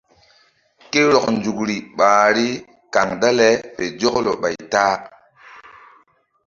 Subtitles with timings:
[0.91, 2.47] Ke rɔk nzukri ɓahri
[2.93, 4.95] kaŋ dale fe zɔklɔ ɓay ta-a.